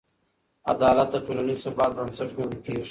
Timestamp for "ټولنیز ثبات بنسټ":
1.25-2.29